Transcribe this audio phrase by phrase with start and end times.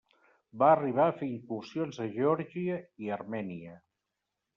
[0.61, 3.75] Va arribar a fer incursions a Geòrgia i Armènia.